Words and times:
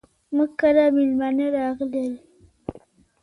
موږ 0.35 0.51
کره 0.59 0.85
ميلمانه 0.97 1.45
راغلل. 1.57 2.13